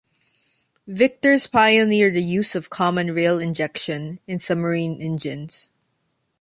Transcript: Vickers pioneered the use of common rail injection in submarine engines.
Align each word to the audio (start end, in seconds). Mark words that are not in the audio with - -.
Vickers 0.87 1.45
pioneered 1.45 2.15
the 2.15 2.23
use 2.23 2.55
of 2.55 2.71
common 2.71 3.13
rail 3.13 3.37
injection 3.37 4.19
in 4.25 4.39
submarine 4.39 4.99
engines. 4.99 5.69